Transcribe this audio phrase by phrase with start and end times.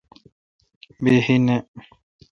[1.03, 1.57] بیہی نہ۔